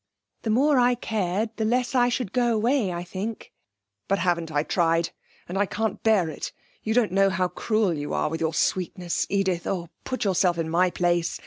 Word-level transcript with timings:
'The 0.41 0.49
more 0.49 0.79
I 0.79 0.95
cared, 0.95 1.51
the 1.57 1.63
less 1.63 1.93
I 1.93 2.09
should 2.09 2.33
go 2.33 2.55
away, 2.55 2.91
I 2.91 3.03
think.' 3.03 3.51
'But, 4.07 4.17
haven't 4.17 4.51
I 4.51 4.63
tried? 4.63 5.11
And 5.47 5.59
I 5.59 5.67
can't 5.67 6.01
bear 6.01 6.27
it. 6.27 6.51
You 6.81 6.95
don't 6.95 7.11
know 7.11 7.29
how 7.29 7.49
cruel 7.49 7.93
you 7.93 8.11
are 8.11 8.27
with 8.27 8.41
your 8.41 8.55
sweetness, 8.55 9.27
Edith...Oh, 9.29 9.89
put 10.03 10.23
yourself 10.23 10.57
in 10.57 10.71
my 10.71 10.89
place! 10.89 11.39